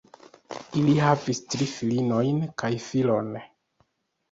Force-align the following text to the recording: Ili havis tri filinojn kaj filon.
Ili 0.79 0.95
havis 1.07 1.41
tri 1.51 1.67
filinojn 1.75 2.41
kaj 2.65 2.73
filon. 2.89 3.33